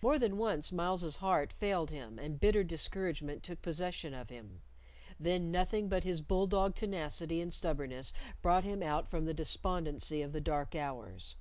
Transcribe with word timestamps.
More 0.00 0.18
than 0.18 0.38
once 0.38 0.72
Myles's 0.72 1.16
heart 1.16 1.52
failed 1.52 1.90
him, 1.90 2.18
and 2.18 2.40
bitter 2.40 2.64
discouragement 2.64 3.42
took 3.42 3.60
possession 3.60 4.14
of 4.14 4.30
him; 4.30 4.62
then 5.20 5.50
nothing 5.50 5.90
but 5.90 6.02
his 6.02 6.22
bull 6.22 6.46
dog 6.46 6.74
tenacity 6.74 7.42
and 7.42 7.52
stubbornness 7.52 8.14
brought 8.40 8.64
him 8.64 8.82
out 8.82 9.06
from 9.06 9.26
the 9.26 9.34
despondency 9.34 10.22
of 10.22 10.32
the 10.32 10.40
dark 10.40 10.74
hours. 10.74 11.36